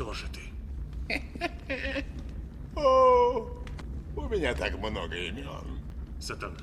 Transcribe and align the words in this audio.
Кто 0.00 0.14
же 0.14 0.24
ты? 0.32 1.14
О, 2.74 3.46
у 4.16 4.28
меня 4.30 4.54
так 4.54 4.78
много 4.78 5.14
имен. 5.14 5.78
Сатана. 6.18 6.56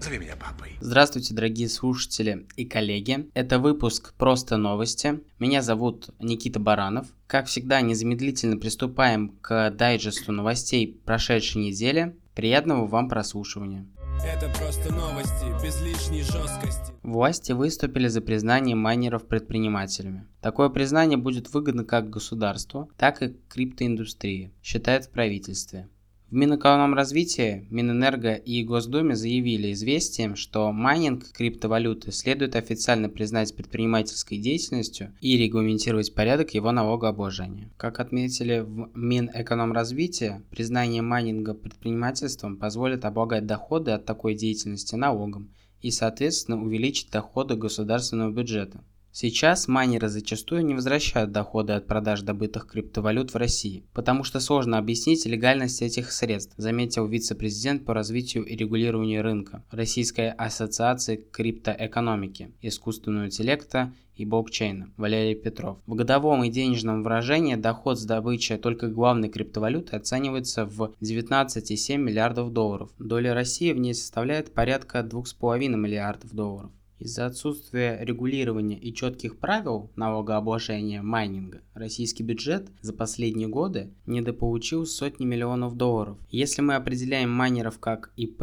Зови 0.00 0.18
меня 0.18 0.34
папой. 0.34 0.72
Здравствуйте, 0.80 1.32
дорогие 1.32 1.68
слушатели 1.68 2.48
и 2.56 2.64
коллеги. 2.64 3.30
Это 3.34 3.60
выпуск 3.60 4.12
«Просто 4.14 4.56
новости». 4.56 5.20
Меня 5.38 5.62
зовут 5.62 6.10
Никита 6.18 6.58
Баранов. 6.58 7.06
Как 7.28 7.46
всегда, 7.46 7.80
незамедлительно 7.80 8.56
приступаем 8.56 9.36
к 9.40 9.70
дайджесту 9.70 10.32
новостей 10.32 11.00
прошедшей 11.04 11.62
недели. 11.62 12.16
Приятного 12.34 12.88
вам 12.88 13.08
прослушивания. 13.08 13.86
Это 14.26 14.48
просто 14.58 14.92
новости, 14.92 15.44
без 15.62 15.80
лишней 15.82 16.22
жесткости. 16.22 16.92
Власти 17.02 17.52
выступили 17.52 18.08
за 18.08 18.22
признание 18.22 18.74
майнеров 18.74 19.26
предпринимателями. 19.28 20.26
Такое 20.40 20.70
признание 20.70 21.18
будет 21.18 21.52
выгодно 21.52 21.84
как 21.84 22.08
государству, 22.08 22.90
так 22.96 23.22
и 23.22 23.36
криптоиндустрии, 23.48 24.52
считает 24.62 25.04
в 25.04 25.10
правительстве. 25.10 25.88
В 26.34 26.36
Минэкономразвитии, 26.36 27.64
Минэнерго 27.70 28.34
и 28.34 28.64
Госдуме 28.64 29.14
заявили 29.14 29.70
известием, 29.72 30.34
что 30.34 30.72
майнинг 30.72 31.30
криптовалюты 31.30 32.10
следует 32.10 32.56
официально 32.56 33.08
признать 33.08 33.54
предпринимательской 33.54 34.38
деятельностью 34.38 35.14
и 35.20 35.36
регламентировать 35.36 36.12
порядок 36.12 36.52
его 36.52 36.72
налогообложения. 36.72 37.70
Как 37.76 38.00
отметили 38.00 38.64
в 38.66 38.90
Минэкономразвитии, 38.96 40.42
признание 40.50 41.02
майнинга 41.02 41.54
предпринимательством 41.54 42.56
позволит 42.56 43.04
облагать 43.04 43.46
доходы 43.46 43.92
от 43.92 44.04
такой 44.04 44.34
деятельности 44.34 44.96
налогом 44.96 45.54
и, 45.82 45.92
соответственно, 45.92 46.60
увеличить 46.60 47.12
доходы 47.12 47.54
государственного 47.54 48.32
бюджета. 48.32 48.82
Сейчас 49.16 49.68
майнеры 49.68 50.08
зачастую 50.08 50.66
не 50.66 50.74
возвращают 50.74 51.30
доходы 51.30 51.74
от 51.74 51.86
продаж 51.86 52.22
добытых 52.22 52.66
криптовалют 52.66 53.32
в 53.32 53.36
России, 53.36 53.84
потому 53.92 54.24
что 54.24 54.40
сложно 54.40 54.76
объяснить 54.76 55.24
легальность 55.24 55.82
этих 55.82 56.10
средств, 56.10 56.52
заметил 56.56 57.06
вице-президент 57.06 57.84
по 57.84 57.94
развитию 57.94 58.44
и 58.44 58.56
регулированию 58.56 59.22
рынка 59.22 59.62
Российской 59.70 60.32
ассоциации 60.32 61.24
криптоэкономики, 61.30 62.50
искусственного 62.60 63.26
интеллекта 63.26 63.92
и 64.16 64.24
блокчейна 64.24 64.90
Валерий 64.96 65.36
Петров. 65.36 65.78
В 65.86 65.94
годовом 65.94 66.42
и 66.42 66.50
денежном 66.50 67.04
выражении 67.04 67.54
доход 67.54 68.00
с 68.00 68.04
добычи 68.04 68.56
только 68.56 68.88
главной 68.88 69.28
криптовалюты 69.28 69.94
оценивается 69.94 70.66
в 70.66 70.92
19,7 71.00 71.98
миллиардов 71.98 72.52
долларов. 72.52 72.90
Доля 72.98 73.32
России 73.32 73.70
в 73.70 73.78
ней 73.78 73.94
составляет 73.94 74.52
порядка 74.52 75.08
2,5 75.08 75.68
миллиардов 75.68 76.32
долларов. 76.32 76.72
Из-за 77.04 77.26
отсутствия 77.26 77.98
регулирования 78.00 78.78
и 78.78 78.94
четких 78.94 79.36
правил 79.38 79.90
налогообложения 79.94 81.02
майнинга, 81.02 81.60
российский 81.74 82.22
бюджет 82.22 82.70
за 82.80 82.94
последние 82.94 83.46
годы 83.46 83.90
недополучил 84.06 84.86
сотни 84.86 85.26
миллионов 85.26 85.76
долларов. 85.76 86.16
Если 86.30 86.62
мы 86.62 86.76
определяем 86.76 87.30
майнеров 87.30 87.78
как 87.78 88.10
ИП, 88.16 88.42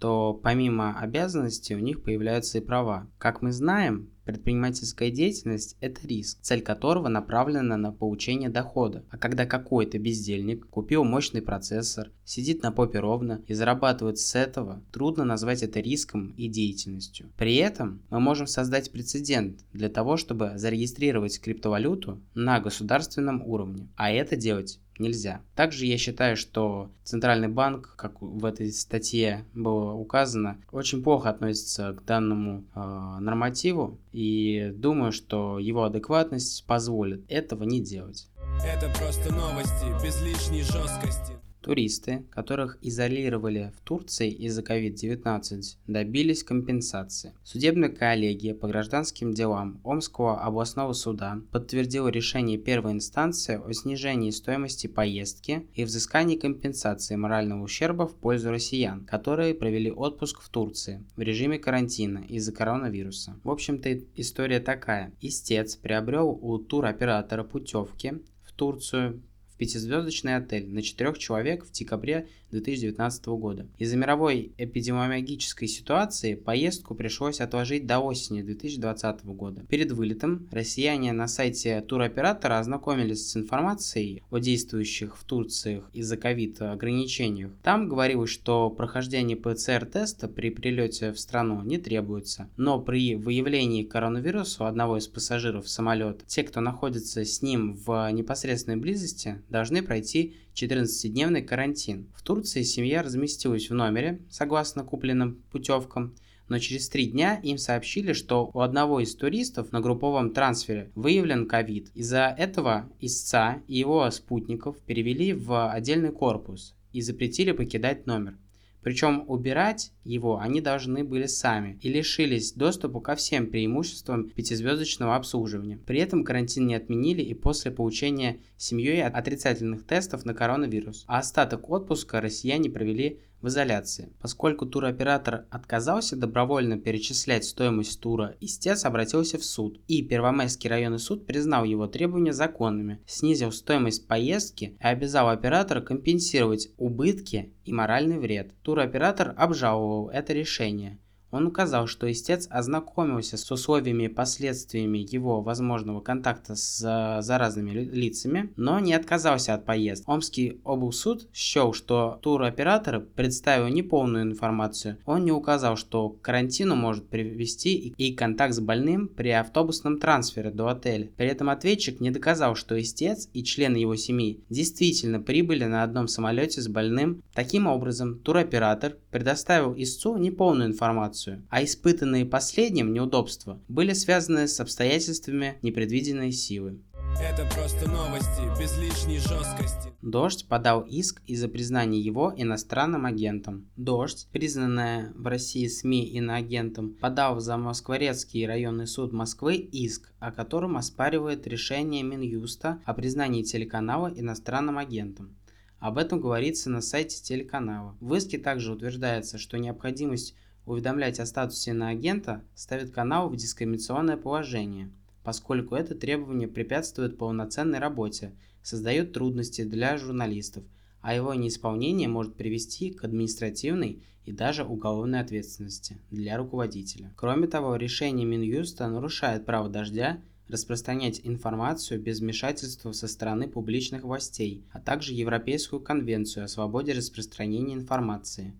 то 0.00 0.32
помимо 0.32 0.98
обязанностей 0.98 1.76
у 1.76 1.78
них 1.78 2.02
появляются 2.02 2.58
и 2.58 2.60
права. 2.62 3.06
Как 3.18 3.42
мы 3.42 3.52
знаем, 3.52 4.10
Предпринимательская 4.30 5.10
деятельность– 5.10 5.76
это 5.80 6.06
риск, 6.06 6.38
цель 6.40 6.62
которого 6.62 7.08
направлена 7.08 7.76
на 7.76 7.90
получение 7.90 8.48
дохода. 8.48 9.04
А 9.10 9.18
когда 9.18 9.44
какой-то 9.44 9.98
бездельник 9.98 10.68
купил 10.68 11.02
мощный 11.02 11.42
процессор, 11.42 12.12
сидит 12.24 12.62
на 12.62 12.70
попе 12.70 13.00
ровно 13.00 13.42
и 13.48 13.54
зарабатывает 13.54 14.18
с 14.18 14.36
этого, 14.36 14.84
трудно 14.92 15.24
назвать 15.24 15.64
это 15.64 15.80
риском 15.80 16.32
и 16.36 16.46
деятельностью. 16.46 17.32
При 17.36 17.56
этом 17.56 18.02
мы 18.08 18.20
можем 18.20 18.46
создать 18.46 18.92
прецедент 18.92 19.64
для 19.72 19.88
того, 19.88 20.16
чтобы 20.16 20.52
зарегистрировать 20.54 21.40
криптовалюту 21.40 22.20
на 22.34 22.60
государственном 22.60 23.42
уровне. 23.42 23.88
А 23.96 24.12
это 24.12 24.36
делать 24.36 24.78
нельзя. 25.00 25.42
Также 25.56 25.86
я 25.86 25.98
считаю, 25.98 26.36
что 26.36 26.90
Центральный 27.02 27.48
банк, 27.48 27.94
как 27.96 28.20
в 28.20 28.44
этой 28.44 28.70
статье 28.72 29.44
было 29.54 29.92
указано, 29.92 30.58
очень 30.70 31.02
плохо 31.02 31.30
относится 31.30 31.92
к 31.92 32.04
данному 32.04 32.64
э, 32.74 32.80
нормативу 33.20 33.98
и 34.12 34.72
думаю, 34.74 35.12
что 35.12 35.58
его 35.58 35.84
адекватность 35.84 36.64
позволит 36.66 37.24
этого 37.28 37.64
не 37.64 37.80
делать. 37.80 38.28
Это 38.64 38.88
просто 38.98 39.32
новости, 39.32 39.86
без 40.04 40.22
лишней 40.22 40.62
жесткости. 40.62 41.39
Туристы, 41.60 42.24
которых 42.30 42.78
изолировали 42.80 43.72
в 43.76 43.80
Турции 43.82 44.30
из-за 44.30 44.62
COVID-19, 44.62 45.76
добились 45.86 46.42
компенсации. 46.42 47.34
Судебная 47.44 47.90
коллегия 47.90 48.54
по 48.54 48.66
гражданским 48.68 49.34
делам 49.34 49.80
Омского 49.84 50.40
областного 50.42 50.92
суда 50.94 51.40
подтвердила 51.52 52.08
решение 52.08 52.58
первой 52.58 52.92
инстанции 52.92 53.60
о 53.62 53.72
снижении 53.72 54.30
стоимости 54.30 54.86
поездки 54.86 55.66
и 55.74 55.84
взыскании 55.84 56.36
компенсации 56.36 57.16
морального 57.16 57.62
ущерба 57.62 58.06
в 58.06 58.14
пользу 58.14 58.50
россиян, 58.50 59.04
которые 59.04 59.54
провели 59.54 59.90
отпуск 59.90 60.40
в 60.40 60.48
Турции 60.48 61.04
в 61.16 61.20
режиме 61.20 61.58
карантина 61.58 62.24
из-за 62.28 62.52
коронавируса. 62.52 63.38
В 63.44 63.50
общем-то 63.50 64.00
история 64.16 64.60
такая. 64.60 65.12
Истец 65.20 65.76
приобрел 65.76 66.30
у 66.30 66.58
туроператора 66.58 67.44
путевки 67.44 68.14
в 68.44 68.52
Турцию 68.52 69.22
пятизвездочный 69.60 70.36
отель 70.36 70.70
на 70.72 70.80
четырех 70.80 71.18
человек 71.18 71.66
в 71.66 71.70
декабре 71.70 72.26
2019 72.50 73.26
года. 73.26 73.66
Из-за 73.78 73.96
мировой 73.96 74.52
эпидемиологической 74.58 75.68
ситуации 75.68 76.34
поездку 76.34 76.94
пришлось 76.94 77.40
отложить 77.40 77.86
до 77.86 78.00
осени 78.00 78.42
2020 78.42 79.24
года. 79.24 79.62
Перед 79.68 79.92
вылетом 79.92 80.48
россияне 80.50 81.12
на 81.12 81.28
сайте 81.28 81.80
туроператора 81.80 82.58
ознакомились 82.58 83.30
с 83.30 83.36
информацией 83.36 84.22
о 84.30 84.38
действующих 84.38 85.16
в 85.16 85.24
Турции 85.24 85.82
из-за 85.92 86.16
ковид 86.16 86.60
ограничениях. 86.62 87.50
Там 87.62 87.88
говорилось, 87.88 88.30
что 88.30 88.70
прохождение 88.70 89.36
ПЦР-теста 89.36 90.28
при 90.28 90.50
прилете 90.50 91.12
в 91.12 91.18
страну 91.18 91.62
не 91.62 91.78
требуется, 91.78 92.48
но 92.56 92.80
при 92.80 93.14
выявлении 93.14 93.84
коронавируса 93.84 94.64
у 94.64 94.66
одного 94.66 94.98
из 94.98 95.06
пассажиров 95.06 95.68
самолета, 95.68 96.24
те, 96.26 96.42
кто 96.42 96.60
находится 96.60 97.24
с 97.24 97.42
ним 97.42 97.74
в 97.74 98.10
непосредственной 98.12 98.76
близости, 98.76 99.42
должны 99.48 99.82
пройти 99.82 100.34
14-дневный 100.54 101.42
карантин. 101.42 102.08
В 102.14 102.22
Турции 102.22 102.62
семья 102.62 103.02
разместилась 103.02 103.70
в 103.70 103.74
номере, 103.74 104.20
согласно 104.30 104.84
купленным 104.84 105.42
путевкам, 105.50 106.14
но 106.48 106.58
через 106.58 106.88
три 106.88 107.06
дня 107.06 107.38
им 107.42 107.58
сообщили, 107.58 108.12
что 108.12 108.50
у 108.52 108.60
одного 108.60 109.00
из 109.00 109.14
туристов 109.14 109.70
на 109.72 109.80
групповом 109.80 110.32
трансфере 110.32 110.90
выявлен 110.94 111.46
ковид. 111.46 111.90
Из-за 111.94 112.34
этого 112.36 112.90
истца 113.00 113.62
и 113.68 113.78
его 113.78 114.10
спутников 114.10 114.76
перевели 114.80 115.32
в 115.32 115.72
отдельный 115.72 116.10
корпус 116.10 116.74
и 116.92 117.00
запретили 117.02 117.52
покидать 117.52 118.06
номер. 118.06 118.36
Причем 118.82 119.24
убирать 119.26 119.92
его 120.04 120.38
они 120.38 120.60
должны 120.60 121.04
были 121.04 121.26
сами 121.26 121.78
и 121.82 121.88
лишились 121.88 122.52
доступа 122.52 123.00
ко 123.00 123.14
всем 123.14 123.46
преимуществам 123.48 124.30
пятизвездочного 124.30 125.16
обслуживания. 125.16 125.78
При 125.86 126.00
этом 126.00 126.24
карантин 126.24 126.66
не 126.66 126.74
отменили 126.74 127.22
и 127.22 127.34
после 127.34 127.70
получения 127.70 128.40
семьей 128.56 129.04
отрицательных 129.04 129.86
тестов 129.86 130.24
на 130.24 130.34
коронавирус. 130.34 131.04
А 131.06 131.18
остаток 131.18 131.68
отпуска 131.68 132.20
россияне 132.20 132.70
провели 132.70 133.20
в 133.42 133.48
изоляции. 133.48 134.12
Поскольку 134.20 134.66
туроператор 134.66 135.46
отказался 135.50 136.16
добровольно 136.16 136.78
перечислять 136.78 137.44
стоимость 137.44 138.00
тура, 138.00 138.36
истец 138.40 138.84
обратился 138.84 139.38
в 139.38 139.44
суд, 139.44 139.80
и 139.88 140.02
Первомайский 140.02 140.68
районный 140.68 140.98
суд 140.98 141.26
признал 141.26 141.64
его 141.64 141.86
требования 141.86 142.32
законными, 142.32 143.00
снизил 143.06 143.52
стоимость 143.52 144.06
поездки 144.06 144.76
и 144.80 144.84
обязал 144.84 145.28
оператора 145.28 145.80
компенсировать 145.80 146.68
убытки 146.76 147.52
и 147.64 147.72
моральный 147.72 148.18
вред. 148.18 148.52
Туроператор 148.62 149.34
обжаловал 149.36 150.10
это 150.10 150.32
решение. 150.32 150.98
Он 151.30 151.46
указал, 151.46 151.86
что 151.86 152.10
истец 152.10 152.46
ознакомился 152.50 153.36
с 153.36 153.50
условиями 153.50 154.04
и 154.04 154.08
последствиями 154.08 154.98
его 154.98 155.42
возможного 155.42 156.00
контакта 156.00 156.56
с 156.56 157.20
заразными 157.22 157.70
лицами, 157.70 158.52
но 158.56 158.80
не 158.80 158.94
отказался 158.94 159.54
от 159.54 159.64
поездки. 159.64 160.08
Омский 160.08 160.60
облсуд 160.64 161.28
счел, 161.32 161.72
что 161.72 162.18
туроператор 162.22 163.00
представил 163.00 163.68
неполную 163.68 164.24
информацию. 164.24 164.98
Он 165.06 165.24
не 165.24 165.32
указал, 165.32 165.76
что 165.76 166.08
к 166.08 166.20
карантину 166.20 166.74
может 166.74 167.08
привести 167.08 167.94
и 167.96 168.14
контакт 168.14 168.54
с 168.54 168.60
больным 168.60 169.08
при 169.08 169.30
автобусном 169.30 169.98
трансфере 169.98 170.50
до 170.50 170.68
отеля. 170.68 171.10
При 171.16 171.26
этом 171.26 171.50
ответчик 171.50 172.00
не 172.00 172.10
доказал, 172.10 172.56
что 172.56 172.80
истец 172.80 173.28
и 173.32 173.44
члены 173.44 173.76
его 173.76 173.94
семьи 173.94 174.40
действительно 174.50 175.20
прибыли 175.20 175.64
на 175.64 175.82
одном 175.82 176.08
самолете 176.08 176.60
с 176.60 176.68
больным. 176.68 177.22
Таким 177.34 177.66
образом, 177.66 178.18
туроператор 178.18 178.96
предоставил 179.10 179.74
истцу 179.76 180.16
неполную 180.16 180.68
информацию 180.70 181.19
информацию, 181.20 181.46
а 181.50 181.62
испытанные 181.64 182.24
последним 182.24 182.92
неудобства 182.92 183.60
были 183.68 183.92
связаны 183.92 184.48
с 184.48 184.60
обстоятельствами 184.60 185.58
непредвиденной 185.62 186.32
силы. 186.32 186.80
Это 187.20 187.44
просто 187.54 187.90
новости, 187.90 188.60
без 188.60 188.78
лишней 188.78 189.18
жесткости. 189.18 189.92
Дождь 190.00 190.46
подал 190.46 190.82
иск 190.82 191.20
из-за 191.26 191.48
признания 191.48 191.98
его 191.98 192.32
иностранным 192.36 193.04
агентом. 193.04 193.68
Дождь, 193.76 194.28
признанная 194.32 195.12
в 195.16 195.26
России 195.26 195.66
СМИ 195.66 196.06
иноагентом, 196.10 196.94
подал 196.94 197.34
в 197.34 197.40
Замоскворецкий 197.40 198.46
районный 198.46 198.86
суд 198.86 199.12
Москвы 199.12 199.56
иск, 199.56 200.12
о 200.20 200.30
котором 200.30 200.76
оспаривает 200.76 201.46
решение 201.46 202.04
Минюста 202.04 202.80
о 202.86 202.94
признании 202.94 203.42
телеканала 203.42 204.10
иностранным 204.14 204.78
агентом. 204.78 205.36
Об 205.80 205.96
этом 205.96 206.20
говорится 206.20 206.70
на 206.70 206.80
сайте 206.80 207.22
телеканала. 207.22 207.96
В 208.00 208.14
иске 208.14 208.38
также 208.38 208.72
утверждается, 208.72 209.38
что 209.38 209.58
необходимость 209.58 210.34
уведомлять 210.66 211.20
о 211.20 211.26
статусе 211.26 211.70
иноагента 211.72 212.42
ставит 212.54 212.90
канал 212.90 213.28
в 213.28 213.36
дискриминационное 213.36 214.16
положение– 214.16 214.90
поскольку 215.22 215.74
это 215.74 215.94
требование 215.94 216.48
препятствует 216.48 217.18
полноценной 217.18 217.78
работе, 217.78 218.32
создает 218.62 219.12
трудности 219.12 219.64
для 219.64 219.96
журналистов, 219.96 220.64
а 221.02 221.14
его 221.14 221.34
неисполнение 221.34 222.08
может 222.08 222.34
привести 222.34 222.90
к 222.90 223.04
административной 223.04 224.02
и 224.24 224.32
даже 224.32 224.64
уголовной 224.64 225.20
ответственности 225.20 225.98
для 226.10 226.36
руководителя. 226.36 227.12
Кроме 227.16 227.46
того, 227.46 227.76
решение 227.76 228.26
Минюста 228.26 228.88
нарушает 228.88 229.46
право 229.46 229.68
дождя 229.68 230.20
распространять 230.48 231.20
информацию 231.22 232.00
без 232.00 232.20
вмешательства 232.20 232.92
со 232.92 233.06
стороны 233.06 233.48
публичных 233.48 234.02
властей, 234.02 234.64
а 234.72 234.80
также 234.80 235.14
Европейскую 235.14 235.80
конвенцию 235.80 236.44
о 236.44 236.48
свободе 236.48 236.92
распространения 236.92 237.74
информации. 237.74 238.52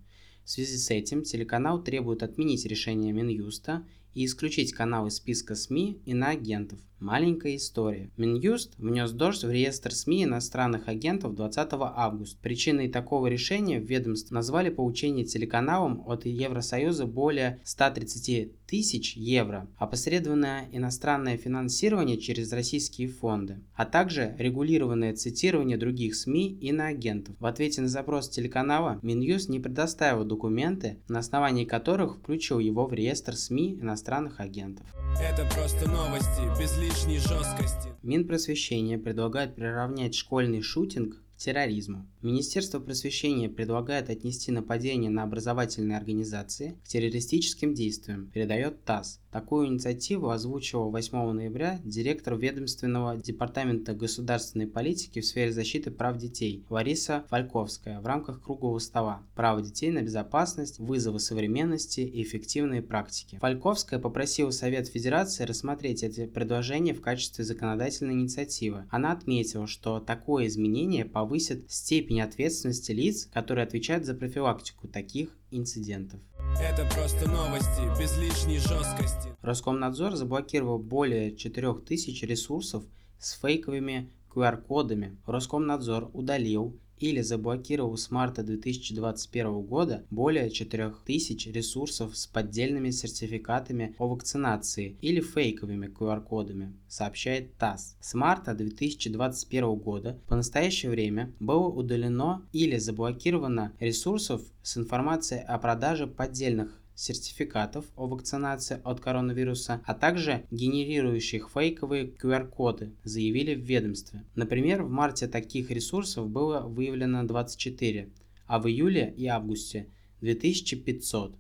В 0.51 0.53
связи 0.53 0.79
с 0.79 0.91
этим 0.91 1.23
телеканал 1.23 1.81
требует 1.81 2.25
отменить 2.25 2.67
решение 2.67 3.13
Минюста 3.13 3.87
и 4.15 4.25
исключить 4.25 4.73
канал 4.73 5.07
из 5.07 5.17
списка 5.17 5.55
СМИ 5.55 6.01
иноагентов. 6.05 6.81
Маленькая 7.01 7.57
история. 7.57 8.11
Минюст 8.19 8.75
внес 8.77 9.13
дождь 9.13 9.43
в 9.43 9.51
реестр 9.51 9.95
СМИ 9.95 10.25
иностранных 10.25 10.87
агентов 10.87 11.35
20 11.35 11.69
августа. 11.73 12.39
Причиной 12.43 12.91
такого 12.91 13.27
решения 13.27 13.81
в 13.81 13.85
ведомстве 13.85 14.35
назвали 14.35 14.69
получение 14.69 15.25
телеканалом 15.25 16.03
от 16.07 16.27
Евросоюза 16.27 17.07
более 17.07 17.59
130 17.65 18.53
тысяч 18.67 19.17
евро, 19.17 19.67
опосредованное 19.79 20.69
иностранное 20.73 21.39
финансирование 21.39 22.19
через 22.19 22.53
российские 22.53 23.09
фонды, 23.09 23.61
а 23.75 23.87
также 23.87 24.37
регулированное 24.39 25.15
цитирование 25.15 25.79
других 25.79 26.15
СМИ 26.15 26.59
и 26.61 26.71
на 26.71 26.89
агентов. 26.89 27.35
В 27.41 27.47
ответе 27.47 27.81
на 27.81 27.89
запрос 27.89 28.29
телеканала 28.29 29.01
Минюст 29.03 29.49
не 29.49 29.59
предоставил 29.59 30.25
документы, 30.25 30.99
на 31.09 31.21
основании 31.21 31.65
которых 31.65 32.19
включил 32.19 32.59
его 32.59 32.87
в 32.87 32.93
реестр 32.93 33.37
СМИ 33.37 33.79
иностранных 33.81 34.00
агентов. 34.41 34.87
Это 35.21 35.45
просто 35.55 35.89
новости, 35.89 36.41
без 36.61 36.77
лишней 36.79 37.19
жесткости. 37.19 37.91
Минпросвещение 38.03 38.99
предлагает 38.99 39.55
приравнять 39.55 40.15
школьный 40.15 40.63
шутинг 40.63 41.17
к 41.17 41.37
терроризму. 41.37 42.07
Министерство 42.23 42.81
просвещения 42.81 43.49
предлагает 43.49 44.11
отнести 44.11 44.53
нападение 44.53 45.11
на 45.11 45.23
образовательные 45.23 45.99
организации 45.99 46.79
к 46.85 46.89
террористическим 46.89 47.75
действиям, 47.75 48.31
передает 48.31 48.85
ТАСС. 48.85 49.21
Такую 49.31 49.69
инициативу 49.69 50.31
озвучивал 50.31 50.91
8 50.91 51.31
ноября 51.33 51.81
директор 51.85 52.37
ведомственного 52.37 53.17
департамента 53.17 53.95
государственной 53.95 54.67
политики 54.67 55.21
в 55.21 55.25
сфере 55.25 55.53
защиты 55.53 55.93
прав 55.93 56.17
детей 56.19 56.65
Лариса 56.69 57.25
Фальковская 57.29 58.01
в 58.01 58.07
рамках 58.07 58.43
круглого 58.43 58.81
стола 58.81 59.23
«Право 59.37 59.63
детей 59.63 59.93
на 59.93 60.03
безопасность, 60.03 60.81
вызовы 60.81 61.21
современности 61.21 62.01
и 62.01 62.25
эффективные 62.25 62.83
практики». 62.83 63.39
Фальковская 63.41 64.01
попросила 64.01 64.51
Совет 64.51 64.89
Федерации 64.89 65.45
рассмотреть 65.45 66.03
эти 66.03 66.27
предложения 66.27 66.93
в 66.93 67.01
качестве 67.01 67.45
законодательной 67.45 68.15
инициативы. 68.15 68.87
Она 68.91 69.13
отметила, 69.13 69.69
что 69.69 70.01
такое 70.01 70.49
изменение 70.49 71.05
повысит 71.05 71.71
степень 71.71 72.21
ответственности 72.21 72.91
лиц, 72.91 73.29
которые 73.33 73.65
отвечают 73.65 74.07
за 74.07 74.15
профилактику 74.15 74.89
таких 74.89 75.37
инцидентов. 75.51 76.21
Это 76.61 76.85
просто 76.95 77.29
новости, 77.29 77.81
без 77.99 78.17
лишней 78.19 78.59
жесткости. 78.59 79.35
Роскомнадзор 79.43 80.17
заблокировал 80.17 80.79
более 80.79 81.35
4000 81.37 82.25
ресурсов 82.25 82.85
с 83.19 83.33
фейковыми 83.41 84.11
QR-кодами. 84.35 85.17
Роскомнадзор 85.27 86.11
удалил 86.13 86.79
или 87.01 87.23
заблокировал 87.23 87.97
с 87.97 88.11
марта 88.11 88.43
2021 88.43 89.63
года 89.63 90.05
более 90.11 90.51
4000 90.51 91.49
ресурсов 91.49 92.17
с 92.17 92.27
поддельными 92.27 92.91
сертификатами 92.91 93.95
о 93.99 94.07
вакцинации 94.07 94.97
или 95.01 95.21
фейковыми 95.21 95.87
QR-кодами, 95.87 96.73
сообщает 96.89 97.57
ТАСС. 97.57 97.97
С 98.01 98.15
марта 98.15 98.55
2021 98.55 99.75
года 99.77 100.19
по 100.29 100.37
настоящее 100.37 100.91
время 100.91 101.33
было 101.41 101.69
удалено 101.69 102.43
или 102.53 102.77
заблокировано 102.77 103.73
ресурсов 103.81 104.43
с 104.63 104.77
информацией 104.77 105.41
о 105.41 105.59
продаже 105.59 106.07
поддельных 106.07 106.80
сертификатов 107.01 107.87
о 107.97 108.07
вакцинации 108.07 108.79
от 108.85 109.01
коронавируса, 109.01 109.83
а 109.87 109.95
также 109.95 110.45
генерирующих 110.51 111.49
фейковые 111.53 112.05
QR-коды, 112.05 112.93
заявили 113.05 113.55
в 113.55 113.61
ведомстве. 113.61 114.25
Например, 114.35 114.83
в 114.83 114.91
марте 114.91 115.27
таких 115.27 115.71
ресурсов 115.71 116.29
было 116.29 116.61
выявлено 116.61 117.25
24, 117.25 118.11
а 118.47 118.59
в 118.59 118.69
июле 118.69 119.15
и 119.17 119.27
августе 119.27 119.89
2500. 120.21 121.37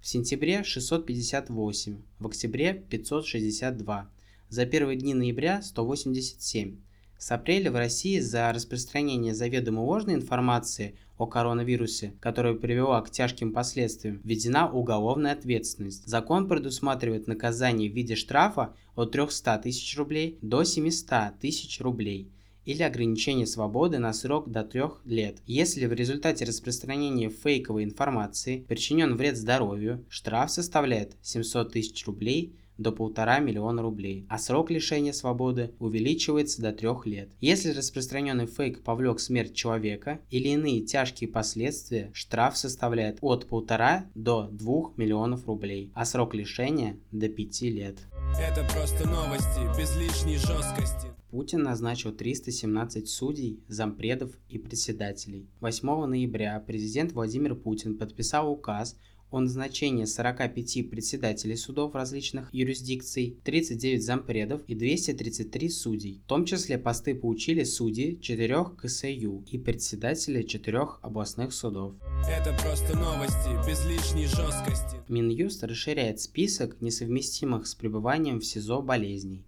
В 0.00 0.06
сентябре 0.06 0.64
658, 0.64 2.02
в 2.18 2.26
октябре 2.26 2.74
562, 2.74 4.10
за 4.48 4.66
первые 4.66 4.98
дни 4.98 5.14
ноября 5.14 5.62
187. 5.62 6.76
С 7.18 7.30
апреля 7.30 7.70
в 7.70 7.76
России 7.76 8.18
за 8.18 8.52
распространение 8.52 9.34
заведомо 9.34 9.80
ложной 9.80 10.14
информации 10.14 10.98
о 11.18 11.26
коронавирусе, 11.26 12.14
которая 12.20 12.54
привела 12.54 13.00
к 13.02 13.10
тяжким 13.10 13.52
последствиям, 13.52 14.20
введена 14.24 14.70
уголовная 14.70 15.32
ответственность. 15.32 16.06
Закон 16.06 16.48
предусматривает 16.48 17.26
наказание 17.26 17.90
в 17.90 17.94
виде 17.94 18.14
штрафа 18.14 18.74
от 18.96 19.12
300 19.12 19.58
тысяч 19.58 19.96
рублей 19.96 20.38
до 20.42 20.64
700 20.64 21.38
тысяч 21.40 21.80
рублей 21.80 22.30
или 22.64 22.82
ограничение 22.82 23.46
свободы 23.46 23.98
на 23.98 24.12
срок 24.12 24.50
до 24.50 24.64
3 24.64 24.82
лет. 25.04 25.38
Если 25.46 25.86
в 25.86 25.92
результате 25.92 26.44
распространения 26.44 27.28
фейковой 27.28 27.84
информации 27.84 28.64
причинен 28.68 29.16
вред 29.16 29.36
здоровью, 29.36 30.04
штраф 30.08 30.50
составляет 30.50 31.16
700 31.22 31.72
тысяч 31.72 32.06
рублей 32.06 32.56
до 32.78 32.92
полтора 32.92 33.38
миллиона 33.38 33.82
рублей, 33.82 34.26
а 34.28 34.38
срок 34.38 34.70
лишения 34.70 35.12
свободы 35.12 35.72
увеличивается 35.78 36.62
до 36.62 36.72
трех 36.72 37.06
лет. 37.06 37.30
Если 37.40 37.70
распространенный 37.70 38.46
фейк 38.46 38.82
повлек 38.82 39.20
смерть 39.20 39.54
человека 39.54 40.20
или 40.30 40.48
иные 40.48 40.82
тяжкие 40.82 41.28
последствия, 41.28 42.10
штраф 42.12 42.56
составляет 42.56 43.18
от 43.20 43.46
полтора 43.46 44.06
до 44.14 44.48
двух 44.50 44.96
миллионов 44.96 45.46
рублей, 45.46 45.90
а 45.94 46.04
срок 46.04 46.34
лишения 46.34 46.98
до 47.12 47.28
пяти 47.28 47.70
лет. 47.70 47.98
Это 48.40 48.66
просто 48.72 49.08
новости, 49.08 49.60
без 49.78 49.96
лишней 49.96 50.36
жесткости. 50.36 51.14
Путин 51.34 51.64
назначил 51.64 52.12
317 52.12 53.08
судей, 53.08 53.60
зампредов 53.66 54.30
и 54.48 54.56
председателей. 54.56 55.48
8 55.60 56.06
ноября 56.06 56.62
президент 56.64 57.10
Владимир 57.10 57.56
Путин 57.56 57.98
подписал 57.98 58.52
указ 58.52 58.96
о 59.34 59.40
назначении 59.40 60.04
45 60.04 60.90
председателей 60.90 61.56
судов 61.56 61.94
различных 61.94 62.48
юрисдикций, 62.52 63.36
39 63.42 64.04
зампредов 64.04 64.62
и 64.68 64.76
233 64.76 65.68
судей. 65.70 66.22
В 66.24 66.28
том 66.28 66.44
числе 66.44 66.78
посты 66.78 67.16
получили 67.16 67.64
судьи 67.64 68.18
4 68.20 68.64
КСЮ 68.80 69.44
и 69.50 69.58
председатели 69.58 70.42
4 70.42 70.78
областных 71.02 71.52
судов. 71.52 71.94
Это 72.30 72.56
просто 72.62 72.96
новости, 72.96 73.68
без 73.68 73.84
лишней 73.86 74.26
жесткости. 74.26 74.98
Минюст 75.08 75.64
расширяет 75.64 76.20
список 76.20 76.80
несовместимых 76.80 77.66
с 77.66 77.74
пребыванием 77.74 78.38
в 78.38 78.44
СИЗО 78.44 78.82
болезней. 78.82 79.44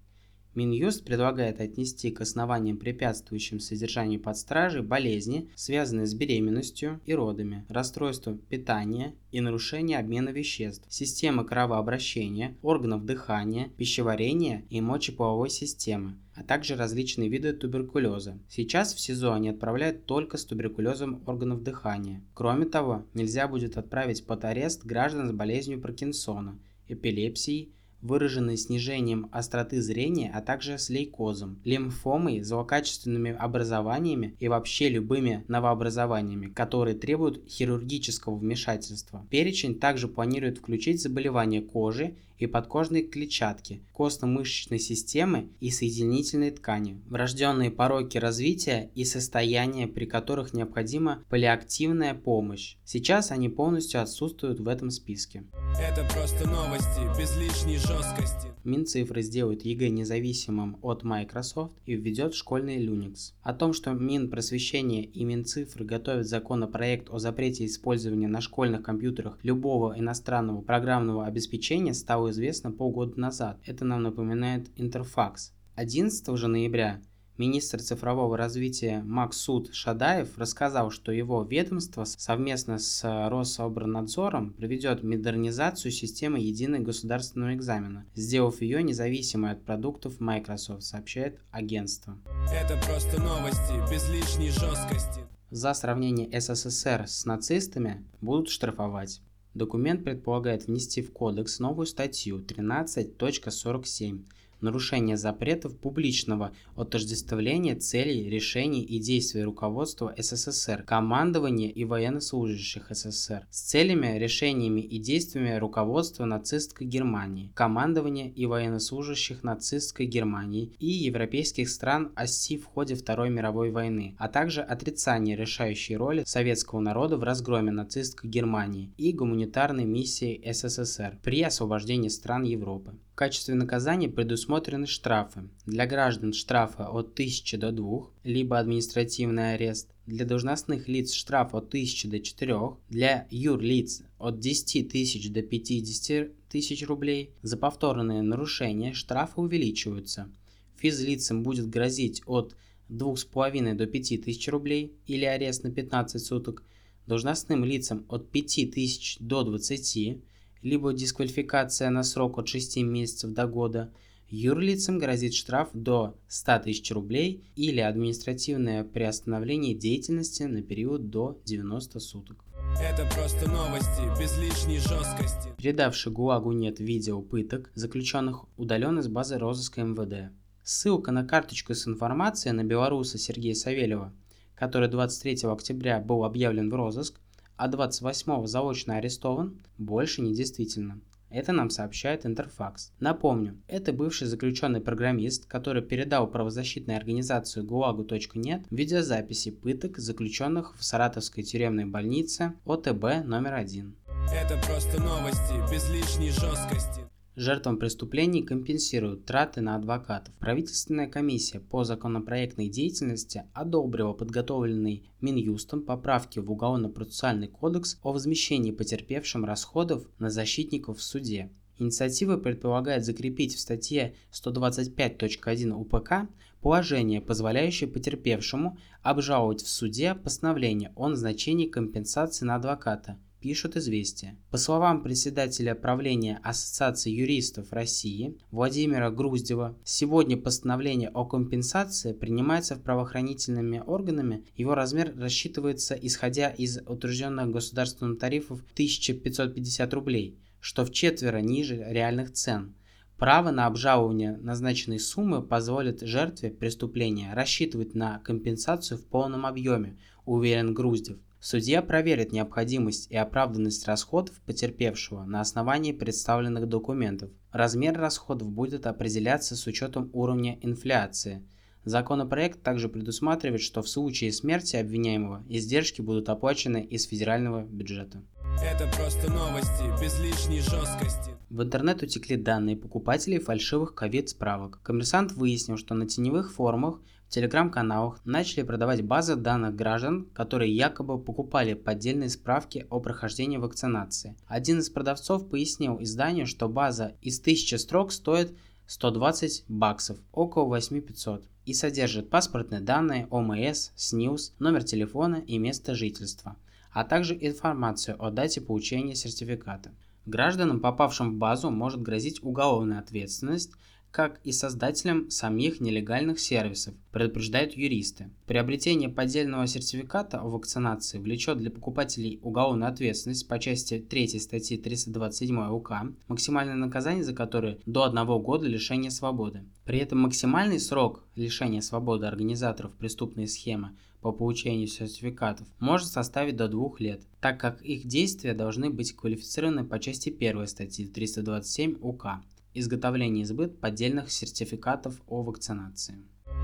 Минюст 0.57 1.05
предлагает 1.05 1.61
отнести 1.61 2.11
к 2.11 2.23
основаниям, 2.23 2.79
препятствующим 2.79 3.61
содержанию 3.61 4.19
под 4.19 4.39
стражей, 4.39 4.81
болезни, 4.81 5.51
связанные 5.55 6.07
с 6.07 6.15
беременностью 6.15 6.99
и 7.05 7.15
родами, 7.15 7.67
расстройство 7.69 8.35
питания 8.35 9.15
и 9.33 9.43
нарушение 9.43 9.99
обмена 9.99 10.31
веществ, 10.31 10.87
системы 10.89 11.45
кровообращения, 11.45 12.57
органов 12.63 13.05
дыхания, 13.05 13.69
пищеварения 13.77 14.65
и 14.71 14.81
мочеполовой 14.81 15.51
системы, 15.51 16.17
а 16.35 16.43
также 16.43 16.75
различные 16.75 17.29
виды 17.29 17.53
туберкулеза. 17.53 18.39
Сейчас 18.49 18.95
в 18.95 19.01
СИЗО 19.01 19.35
они 19.35 19.51
отправляют 19.51 20.07
только 20.07 20.39
с 20.39 20.47
туберкулезом 20.47 21.23
органов 21.27 21.63
дыхания. 21.63 22.25
Кроме 22.33 22.65
того, 22.65 23.05
нельзя 23.13 23.47
будет 23.47 23.77
отправить 23.77 24.25
под 24.25 24.43
арест 24.47 24.87
граждан 24.87 25.29
с 25.29 25.33
болезнью 25.33 25.83
Паркинсона, 25.83 26.59
эпилепсией, 26.89 27.76
выраженной 28.07 28.57
снижением 28.57 29.29
остроты 29.33 29.83
зрения, 29.83 30.31
а 30.35 30.41
также 30.41 30.79
с 30.79 30.89
лейкозом, 30.89 31.59
лимфомой, 31.65 32.43
злокачественными 32.43 33.35
образованиями 33.37 34.35
и 34.41 34.49
вообще 34.49 34.89
любыми 34.89 35.45
новообразованиями, 35.49 36.47
которые 36.47 36.97
требуют 36.97 37.43
хирургического 37.49 38.37
вмешательства. 38.37 39.27
Перечень 39.31 39.79
также 39.79 40.09
планирует 40.09 40.59
включить 40.59 41.03
заболевания 41.03 41.61
кожи 41.61 42.17
и 42.39 42.47
подкожной 42.47 43.03
клетчатки, 43.03 43.83
костно-мышечной 43.93 44.79
системы 44.79 45.49
и 45.61 45.71
соединительной 45.71 46.51
ткани, 46.51 47.01
врожденные 47.09 47.71
пороки 47.71 48.19
развития 48.19 48.91
и 48.95 49.05
состояния, 49.05 49.87
при 49.87 50.07
которых 50.07 50.53
необходима 50.53 51.23
паллиативная 51.29 52.15
помощь. 52.15 52.77
Сейчас 52.85 53.31
они 53.31 53.49
полностью 53.49 54.03
отсутствуют 54.03 54.61
в 54.61 54.69
этом 54.69 54.91
списке. 54.91 55.45
Это 55.81 56.07
просто 56.13 56.49
новости, 56.49 57.01
без 57.19 57.37
лишней 57.37 57.79
жесткости. 57.79 58.56
Минцифры 58.67 59.23
сделает 59.23 59.65
ЕГЭ 59.65 59.89
независимым 59.89 60.79
от 60.83 61.05
Microsoft 61.05 61.75
и 61.87 61.95
введет 61.95 62.35
школьный 62.35 62.85
Linux. 62.85 63.33
О 63.43 63.55
том, 63.55 63.73
что 63.73 63.93
Минпросвещение 63.93 65.05
и 65.05 65.25
Минцифры 65.25 65.85
готовят 65.85 66.27
законопроект 66.27 67.09
о 67.11 67.19
запрете 67.19 67.65
использования 67.65 68.29
на 68.29 68.41
школьных 68.41 68.83
компьютерах 68.83 69.39
любого 69.43 69.99
иностранного 69.99 70.61
программного 70.61 71.27
обеспечения, 71.27 71.95
стало 71.95 72.31
известно 72.31 72.73
полгода 72.73 73.19
назад. 73.19 73.59
Это 73.65 73.85
нам 73.85 74.03
напоминает 74.03 74.69
Интерфакс. 74.77 75.53
11 75.77 76.37
же 76.37 76.49
ноября 76.49 77.01
Министр 77.39 77.83
цифрового 77.83 78.37
развития 78.39 79.03
Максуд 79.05 79.75
Шадаев 79.75 80.39
рассказал, 80.39 80.91
что 80.91 81.13
его 81.13 81.43
ведомство 81.43 82.05
совместно 82.05 82.79
с 82.79 83.03
Рособорнадзором 83.29 84.55
проведет 84.55 85.03
модернизацию 85.03 85.93
системы 85.93 86.39
единого 86.39 86.83
государственного 86.83 87.55
экзамена, 87.55 88.07
сделав 88.15 88.63
ее 88.63 88.83
независимой 88.83 89.53
от 89.53 89.65
продуктов 89.65 90.19
Microsoft, 90.19 90.85
сообщает 90.85 91.39
агентство. 91.51 92.17
Это 92.51 92.79
просто 92.87 93.21
новости, 93.21 93.75
без 93.93 94.09
лишней 94.09 94.49
жесткости. 94.49 95.21
За 95.51 95.75
сравнение 95.75 96.41
СССР 96.41 97.05
с 97.07 97.27
нацистами 97.27 98.03
будут 98.23 98.49
штрафовать. 98.49 99.21
Документ 99.53 100.05
предполагает 100.05 100.67
внести 100.67 101.03
в 101.03 101.13
кодекс 101.13 101.61
новую 101.61 101.87
статью 101.87 102.41
13.47 102.41 104.25
нарушение 104.61 105.17
запретов 105.17 105.77
публичного 105.79 106.53
отождествления 106.75 107.77
целей, 107.77 108.29
решений 108.29 108.83
и 108.83 108.99
действий 108.99 109.43
руководства 109.43 110.15
СССР, 110.17 110.83
командования 110.83 111.71
и 111.71 111.85
военнослужащих 111.85 112.87
СССР 112.91 113.47
с 113.51 113.61
целями, 113.63 114.19
решениями 114.19 114.81
и 114.81 114.99
действиями 114.99 115.57
руководства 115.59 116.25
нацистской 116.25 116.87
Германии, 116.87 117.53
командования 117.55 118.31
и 118.31 118.47
военнослужащих 118.47 119.43
нацистской 119.43 120.07
Германии 120.07 120.73
и 120.79 120.89
европейских 120.89 121.69
стран 121.69 122.13
оси 122.15 122.57
в 122.57 122.67
ходе 122.67 122.95
Второй 122.95 123.31
мировой 123.31 123.71
войны, 123.71 124.17
а 124.19 124.29
также 124.29 124.63
отрицание 124.63 125.37
решающей 125.37 125.97
роли 125.97 126.25
советского 126.25 126.81
народа 126.81 127.17
в 127.17 127.23
разгроме 127.23 127.73
нацистской 127.73 128.31
Германии 128.31 128.93
и 128.97 129.13
гуманитарной 129.13 129.85
миссии 129.85 130.43
СССР 130.51 131.19
при 131.23 131.43
освобождении 131.43 132.09
стран 132.09 132.45
Европы. 132.45 132.95
В 133.17 133.19
качестве 133.19 133.55
наказания 133.55 134.11
предусмотрены 134.11 134.87
штрафы. 134.87 135.49
Для 135.65 135.87
граждан 135.87 136.35
штрафы 136.35 136.83
от 136.83 137.15
1000 137.15 137.57
до 137.57 137.73
2, 137.73 138.11
либо 138.25 138.59
административный 138.59 139.55
арест. 139.55 139.89
Для 140.05 140.27
должностных 140.27 140.87
лиц 140.87 141.15
штраф 141.15 141.55
от 141.55 141.69
1000 141.69 142.09
до 142.09 142.21
4, 142.21 142.77
для 142.91 143.27
юрлиц 143.31 144.03
от 144.19 144.39
10 144.39 144.93
тысяч 144.93 145.31
до 145.31 145.41
50 145.41 146.31
тысяч 146.51 146.87
рублей. 146.87 147.31
За 147.41 147.57
повторные 147.57 148.21
нарушения 148.21 148.93
штрафы 148.93 149.41
увеличиваются. 149.41 150.31
Физлицам 150.77 151.43
будет 151.43 151.71
грозить 151.71 152.21
от 152.27 152.55
2,5 152.91 153.77
до 153.77 153.87
5 153.87 154.25
тысяч 154.25 154.47
рублей 154.49 154.93
или 155.07 155.25
арест 155.25 155.63
на 155.63 155.71
15 155.71 156.23
суток. 156.23 156.65
Должностным 157.07 157.65
лицам 157.65 158.05
от 158.11 158.31
5 158.31 158.73
тысяч 158.75 159.17
до 159.21 159.43
20 159.43 160.19
либо 160.67 160.93
дисквалификация 160.93 161.91
на 161.91 162.03
срок 162.03 162.39
от 162.39 162.49
6 162.49 162.79
месяцев 162.79 163.31
до 163.33 163.47
года, 163.47 163.93
юрлицам 164.29 164.99
грозит 164.99 165.33
штраф 165.33 165.69
до 165.73 166.19
100 166.27 166.59
тысяч 166.65 166.91
рублей 166.91 167.45
или 167.55 167.79
административное 167.79 168.83
приостановление 168.83 169.77
деятельности 169.77 170.43
на 170.43 170.63
период 170.63 171.09
до 171.09 171.41
90 171.45 172.01
суток. 172.01 172.45
Это 172.83 173.09
просто 173.15 173.49
новости, 173.49 174.21
без 174.21 174.37
лишней 174.39 174.79
жесткости. 174.79 175.51
Передавший 175.57 176.11
ГУАГу 176.11 176.51
нет 176.51 176.81
видео 176.81 177.23
пыток, 177.23 177.71
заключенных 177.75 178.47
удален 178.57 178.99
из 178.99 179.07
базы 179.07 179.39
розыска 179.39 179.85
МВД. 179.85 180.33
Ссылка 180.65 181.13
на 181.13 181.25
карточку 181.25 181.75
с 181.75 181.87
информацией 181.87 182.55
на 182.55 182.65
белоруса 182.65 183.19
Сергея 183.19 183.55
Савельева, 183.55 184.13
который 184.57 184.89
23 184.89 185.49
октября 185.49 186.01
был 186.01 186.25
объявлен 186.25 186.71
в 186.71 186.75
розыск, 186.75 187.21
а 187.57 187.69
28-го 187.69 188.47
заочно 188.47 188.97
арестован, 188.97 189.59
больше 189.79 190.23
не 190.23 190.35
действительно. 190.35 191.01
Это 191.29 191.53
нам 191.53 191.71
сообщает 191.71 192.25
Интерфакс. 192.25 192.93
Напомню, 193.01 193.57
это 193.67 193.93
бывший 193.93 194.27
заключенный 194.27 194.81
программист, 194.81 195.47
который 195.47 195.83
передал 195.83 196.29
правозащитной 196.29 196.97
организации 196.97 197.63
guagu.net 197.63 198.65
видеозаписи 198.71 199.51
пыток 199.51 199.99
заключенных 199.99 200.77
в 200.79 200.85
Саратовской 200.85 201.43
тюремной 201.43 201.85
больнице 201.85 202.55
ОТБ 202.65 203.25
номер 203.25 203.55
один. 203.55 203.97
Это 204.33 204.57
просто 204.67 205.01
новости, 205.01 205.55
без 205.71 205.91
лишней 205.91 206.31
жесткости. 206.31 207.03
Жертвам 207.39 207.77
преступлений 207.77 208.43
компенсируют 208.43 209.27
траты 209.27 209.61
на 209.61 209.77
адвокатов. 209.77 210.33
Правительственная 210.37 211.07
комиссия 211.07 211.61
по 211.61 211.85
законопроектной 211.85 212.71
деятельности 212.71 213.45
одобрила 213.53 214.15
подготовленный 214.15 215.11
Минюстом 215.21 215.83
поправки 215.83 216.39
в 216.39 216.51
Уголовно-процессуальный 216.51 217.49
кодекс 217.49 217.99
о 218.03 218.13
возмещении 218.13 218.71
потерпевшим 218.71 219.45
расходов 219.45 220.07
на 220.19 220.31
защитников 220.31 220.97
в 220.97 221.03
суде. 221.03 221.51
Инициатива 221.79 222.39
предполагает 222.39 223.05
закрепить 223.05 223.55
в 223.55 223.61
статье 223.61 224.15
125.1 224.33 225.73
УПК 225.73 226.31
положение, 226.63 227.21
позволяющее 227.21 227.87
потерпевшему 227.87 228.79
обжаловать 229.03 229.61
в 229.61 229.69
суде 229.69 230.15
постановление 230.15 230.91
о 230.97 231.09
назначении 231.09 231.69
компенсации 231.69 232.47
на 232.47 232.55
адвоката– 232.55 233.19
пишут 233.47 233.77
«Известия». 233.77 234.37
По 234.51 234.59
словам 234.59 235.05
председателя 235.05 235.77
правления 235.77 236.41
Ассоциации 236.43 237.13
юристов 237.13 237.73
России 237.73 238.37
Владимира 238.51 239.09
Груздева, 239.09 239.79
сегодня 239.85 240.37
постановление 240.37 241.11
о 241.11 241.25
компенсации 241.25 242.13
принимается 242.13 242.75
в 242.75 242.83
правоохранительными 242.83 243.85
органами, 243.87 244.45
его 244.57 244.75
размер 244.75 245.15
рассчитывается 245.17 245.95
исходя 245.95 246.49
из 246.49 246.79
утвержденных 246.89 247.53
государственных 247.53 248.19
тарифов 248.19 248.65
1550 248.73 249.95
рублей, 249.95 250.41
что 250.59 250.85
в 250.85 250.91
четверо 250.91 251.39
ниже 251.39 251.77
реальных 251.89 252.33
цен. 252.33 252.75
Право 253.17 253.53
на 253.53 253.67
обжалование 253.67 254.39
назначенной 254.39 254.99
суммы 254.99 255.41
позволит 255.41 256.01
жертве 256.01 256.51
преступления 256.51 257.33
рассчитывать 257.33 257.95
на 257.95 258.19
компенсацию 258.19 258.99
в 258.99 259.07
полном 259.07 259.47
объеме, 259.47 259.97
уверен 260.25 260.75
Груздев. 260.75 261.19
Судья 261.49 261.81
проверит 261.81 262.33
необходимость 262.33 263.09
и 263.09 263.17
оправданность 263.17 263.87
расходов 263.87 264.41
потерпевшего 264.41 265.23
на 265.23 265.41
основании 265.41 265.93
представленных 265.93 266.69
документов. 266.69 267.31
Размер 267.53 267.97
расходов 267.97 268.51
будет 268.51 268.85
определяться 268.85 269.55
с 269.55 269.65
учетом 269.69 270.11
уровня 270.13 270.59
инфляции. 270.61 271.47
Законопроект 271.85 272.65
также 272.65 272.89
предусматривает, 272.89 273.61
что 273.61 273.81
в 273.83 273.89
случае 273.89 274.33
смерти 274.33 274.75
обвиняемого 274.75 275.45
издержки 275.49 276.01
будут 276.01 276.29
оплачены 276.31 276.83
из 276.83 277.07
федерального 277.07 277.63
бюджета. 277.63 278.25
Это 278.61 278.91
просто 278.97 279.31
новости, 279.31 279.85
без 280.03 280.19
лишней 280.19 280.59
жесткости. 280.59 281.37
В 281.49 281.63
интернет 281.63 282.03
утекли 282.03 282.35
данные 282.35 282.77
покупателей 282.77 283.39
фальшивых 283.39 283.95
ковид-справок. 283.95 284.81
Коммерсант 284.83 285.31
выяснил, 285.31 285.77
что 285.77 285.95
на 285.95 286.09
теневых 286.09 286.53
форумах 286.53 287.01
телеграм-каналах 287.29 288.21
начали 288.25 288.63
продавать 288.63 289.05
базы 289.05 289.37
данных 289.37 289.75
граждан, 289.75 290.27
которые 290.33 290.75
якобы 290.75 291.19
покупали 291.19 291.75
поддельные 291.75 292.29
справки 292.29 292.87
о 292.91 293.01
прохождении 293.01 293.57
вакцинации. 293.57 294.37
Один 294.47 294.79
из 294.79 294.91
продавцов 294.91 295.49
пояснил 295.49 296.01
изданию, 296.01 296.47
что 296.47 296.69
база 296.69 297.15
из 297.21 297.41
1000 297.41 297.79
строк 297.79 298.13
стоит 298.13 298.57
120 298.87 299.65
баксов, 299.69 300.19
около 300.33 300.65
8500, 300.67 301.45
и 301.65 301.75
содержит 301.75 302.31
паспортные 302.31 302.81
данные, 302.81 303.27
ОМС, 303.31 303.91
СНИЛС, 303.97 304.55
номер 304.61 304.85
телефона 304.85 305.43
и 305.47 305.59
место 305.59 305.95
жительства, 305.95 306.57
а 306.93 307.05
также 307.05 307.37
информацию 307.39 308.17
о 308.25 308.31
дате 308.31 308.61
получения 308.61 309.17
сертификата. 309.17 309.91
Гражданам, 310.25 310.81
попавшим 310.81 311.35
в 311.35 311.39
базу, 311.39 311.71
может 311.71 312.03
грозить 312.03 312.43
уголовная 312.43 313.01
ответственность, 313.01 313.73
как 314.17 314.41
и 314.45 314.53
создателям 314.53 315.29
самих 315.29 315.79
нелегальных 315.79 316.41
сервисов, 316.41 316.95
предупреждают 317.13 317.75
юристы. 317.75 318.31
Приобретение 318.47 319.11
поддельного 319.11 319.67
сертификата 319.67 320.41
о 320.41 320.49
вакцинации 320.49 321.19
влечет 321.19 321.59
для 321.59 321.71
покупателей 321.71 322.41
уголовную 322.43 322.91
ответственность 322.91 323.47
по 323.47 323.59
части 323.59 323.99
3 323.99 324.41
статьи 324.41 324.79
327 324.79 325.69
УК, 325.69 325.93
максимальное 326.29 326.77
наказание 326.77 327.25
за 327.25 327.35
которое 327.35 327.77
до 327.85 328.05
1 328.05 328.25
года 328.39 328.67
лишения 328.67 329.11
свободы. 329.11 329.65
При 329.85 329.99
этом 329.99 330.21
максимальный 330.21 330.81
срок 330.81 331.23
лишения 331.35 331.83
свободы 331.83 332.25
организаторов 332.25 332.95
преступной 332.95 333.47
схемы 333.47 333.99
по 334.23 334.33
получению 334.33 334.87
сертификатов 334.87 335.69
может 335.79 336.09
составить 336.09 336.57
до 336.57 336.69
двух 336.69 337.01
лет, 337.01 337.21
так 337.43 337.61
как 337.61 337.83
их 337.83 338.07
действия 338.07 338.55
должны 338.55 338.89
быть 338.89 339.15
квалифицированы 339.15 339.85
по 339.85 339.99
части 339.99 340.31
1 340.31 340.67
статьи 340.69 341.07
327 341.07 341.99
УК 342.01 342.41
изготовление 342.79 343.43
и 343.43 343.47
сбыт 343.47 343.81
поддельных 343.81 344.31
сертификатов 344.31 345.21
о 345.27 345.43
вакцинации. 345.43 346.17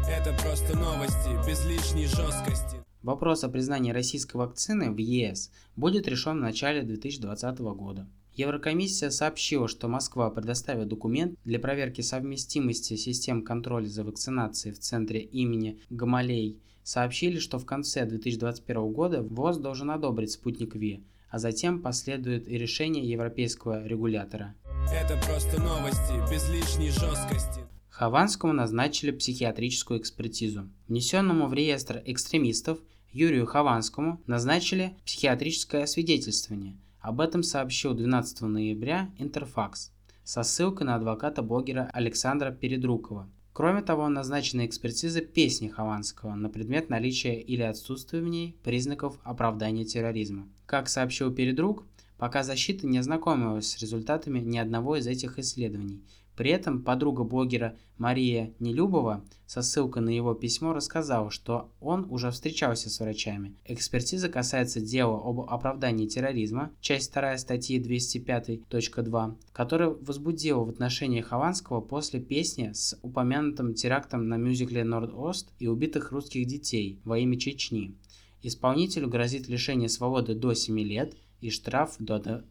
Это 0.08 0.32
просто 0.42 0.76
новости, 0.76 1.30
без 1.46 1.64
лишней 1.66 2.06
жесткости. 2.06 2.82
Вопрос 3.02 3.44
о 3.44 3.48
признании 3.48 3.92
российской 3.92 4.36
вакцины 4.36 4.90
в 4.92 4.96
ЕС 4.96 5.50
будет 5.74 6.06
решен 6.06 6.38
в 6.38 6.42
начале 6.42 6.82
2020 6.82 7.58
года. 7.58 8.08
Еврокомиссия 8.34 9.10
сообщила, 9.10 9.68
что 9.68 9.88
Москва 9.88 10.30
предоставит 10.30 10.88
документ 10.88 11.38
для 11.44 11.58
проверки 11.58 12.00
совместимости 12.00 12.96
систем 12.96 13.42
контроля 13.42 13.86
за 13.86 14.04
вакцинацией 14.04 14.74
в 14.74 14.78
центре 14.78 15.20
имени 15.20 15.80
Гамалей. 15.90 16.60
Сообщили, 16.82 17.38
что 17.38 17.58
в 17.58 17.66
конце 17.66 18.06
2021 18.06 18.92
года 18.92 19.22
ВОЗ 19.22 19.58
должен 19.58 19.90
одобрить 19.90 20.32
спутник 20.32 20.74
Ви, 20.74 21.04
а 21.32 21.38
затем 21.38 21.80
последует 21.80 22.46
и 22.46 22.58
решение 22.58 23.08
европейского 23.08 23.84
регулятора. 23.86 24.54
Это 24.92 25.16
просто 25.26 25.60
новости, 25.60 26.12
без 26.30 26.46
лишней 26.50 26.90
жесткости. 26.90 27.62
Хованскому 27.88 28.52
назначили 28.52 29.12
психиатрическую 29.12 29.98
экспертизу. 29.98 30.68
Внесенному 30.88 31.46
в 31.46 31.54
реестр 31.54 32.02
экстремистов 32.04 32.78
Юрию 33.10 33.46
Хованскому 33.46 34.20
назначили 34.26 34.94
психиатрическое 35.06 35.84
освидетельствование. 35.84 36.76
Об 37.00 37.20
этом 37.20 37.42
сообщил 37.42 37.94
12 37.94 38.42
ноября 38.42 39.10
Интерфакс 39.18 39.90
со 40.24 40.42
ссылкой 40.42 40.86
на 40.86 40.96
адвоката-блогера 40.96 41.88
Александра 41.94 42.50
Передрукова. 42.50 43.26
Кроме 43.52 43.82
того, 43.82 44.08
назначена 44.08 44.64
экспертиза 44.64 45.20
песни 45.20 45.68
Хованского 45.68 46.34
на 46.34 46.48
предмет 46.48 46.88
наличия 46.88 47.38
или 47.38 47.60
отсутствия 47.60 48.20
в 48.20 48.28
ней 48.28 48.56
признаков 48.64 49.18
оправдания 49.24 49.84
терроризма. 49.84 50.48
Как 50.64 50.88
сообщил 50.88 51.30
Передрук, 51.30 51.84
пока 52.16 52.44
защита 52.44 52.86
не 52.86 52.96
ознакомилась 52.96 53.68
с 53.68 53.78
результатами 53.78 54.38
ни 54.38 54.56
одного 54.56 54.96
из 54.96 55.06
этих 55.06 55.38
исследований. 55.38 56.02
При 56.36 56.50
этом 56.50 56.82
подруга 56.82 57.24
блогера 57.24 57.76
Мария 57.98 58.54
Нелюбова 58.58 59.22
со 59.46 59.60
ссылкой 59.60 60.02
на 60.02 60.08
его 60.08 60.34
письмо 60.34 60.72
рассказала, 60.72 61.30
что 61.30 61.70
он 61.78 62.06
уже 62.10 62.30
встречался 62.30 62.88
с 62.88 63.00
врачами. 63.00 63.54
Экспертиза 63.66 64.28
касается 64.28 64.80
дела 64.80 65.20
об 65.22 65.40
оправдании 65.40 66.06
терроризма, 66.06 66.72
часть 66.80 67.12
2 67.12 67.36
статьи 67.36 67.78
205.2, 67.78 69.36
которая 69.52 69.90
возбудила 69.90 70.64
в 70.64 70.70
отношении 70.70 71.20
Хованского 71.20 71.80
после 71.82 72.18
песни 72.18 72.72
с 72.72 72.98
упомянутым 73.02 73.74
терактом 73.74 74.28
на 74.28 74.36
мюзикле 74.36 74.84
«Норд-Ост» 74.84 75.52
и 75.58 75.66
убитых 75.68 76.12
русских 76.12 76.46
детей 76.46 76.98
во 77.04 77.18
имя 77.18 77.38
Чечни. 77.38 77.94
Исполнителю 78.42 79.08
грозит 79.08 79.48
лишение 79.48 79.88
свободы 79.88 80.34
до 80.34 80.54
7 80.54 80.78
лет 80.80 81.14
и 81.40 81.50
штраф 81.50 81.96
до, 81.98 82.44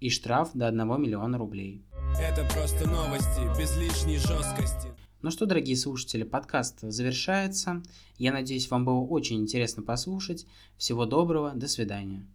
и 0.00 0.10
штраф 0.10 0.50
до 0.54 0.68
1 0.68 1.00
миллиона 1.00 1.38
рублей. 1.38 1.84
Это 2.20 2.44
просто 2.54 2.88
новости, 2.88 3.40
без 3.58 3.76
лишней 3.76 4.18
жесткости. 4.18 4.88
Ну 5.20 5.30
что, 5.30 5.46
дорогие 5.46 5.76
слушатели, 5.76 6.22
подкаст 6.22 6.80
завершается. 6.82 7.82
Я 8.18 8.32
надеюсь, 8.32 8.70
вам 8.70 8.84
было 8.84 9.00
очень 9.00 9.40
интересно 9.40 9.82
послушать. 9.82 10.46
Всего 10.76 11.06
доброго, 11.06 11.52
до 11.54 11.66
свидания. 11.66 12.24